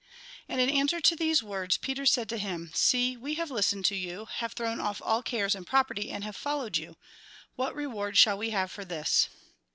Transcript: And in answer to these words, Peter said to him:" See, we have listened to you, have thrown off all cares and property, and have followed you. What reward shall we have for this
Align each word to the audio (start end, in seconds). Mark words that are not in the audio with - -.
And 0.49 0.59
in 0.59 0.67
answer 0.67 0.99
to 0.99 1.15
these 1.15 1.43
words, 1.43 1.77
Peter 1.77 2.07
said 2.07 2.27
to 2.29 2.37
him:" 2.39 2.71
See, 2.73 3.15
we 3.15 3.35
have 3.35 3.51
listened 3.51 3.85
to 3.85 3.95
you, 3.95 4.25
have 4.25 4.53
thrown 4.53 4.79
off 4.79 4.99
all 4.99 5.21
cares 5.21 5.53
and 5.53 5.67
property, 5.67 6.09
and 6.09 6.23
have 6.23 6.35
followed 6.35 6.75
you. 6.75 6.97
What 7.55 7.75
reward 7.75 8.17
shall 8.17 8.39
we 8.39 8.49
have 8.49 8.71
for 8.71 8.83
this 8.83 9.29